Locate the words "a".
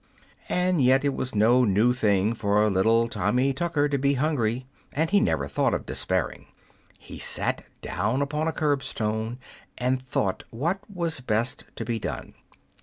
8.47-8.51